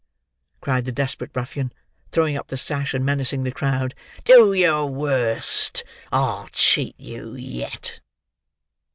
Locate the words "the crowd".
3.43-3.93